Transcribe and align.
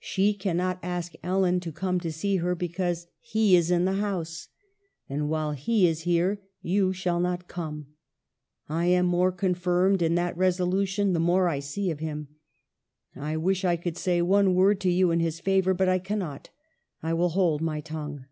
She 0.00 0.32
cannot 0.32 0.78
ask 0.82 1.12
Ellen 1.22 1.60
to 1.60 1.70
come 1.70 2.00
to 2.00 2.10
see 2.10 2.36
her, 2.36 2.54
because 2.54 3.08
he 3.20 3.54
is 3.56 3.70
in 3.70 3.84
the 3.84 3.96
house. 4.00 4.48
"And 5.06 5.28
while 5.28 5.52
he 5.52 5.86
is 5.86 6.04
here, 6.08 6.40
you 6.62 6.94
shall 6.94 7.20
not 7.20 7.46
come. 7.46 7.88
I 8.70 8.86
am 8.86 9.04
more 9.04 9.30
confirmed 9.30 10.00
in 10.00 10.14
that 10.14 10.34
resolution 10.34 11.12
the 11.12 11.20
more 11.20 11.46
I 11.46 11.58
see 11.58 11.90
of 11.90 12.00
him. 12.00 12.28
I 13.14 13.36
wish 13.36 13.66
I 13.66 13.76
could 13.76 13.98
say 13.98 14.22
one 14.22 14.54
word 14.54 14.80
to 14.80 14.90
you 14.90 15.10
in 15.10 15.20
his 15.20 15.40
favor, 15.40 15.74
but 15.74 15.90
I 15.90 15.98
cannot. 15.98 16.48
I 17.02 17.12
will 17.12 17.28
hold 17.28 17.60
my 17.60 17.82
tongue." 17.82 18.24